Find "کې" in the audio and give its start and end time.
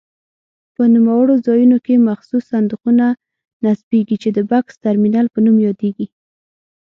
1.85-2.05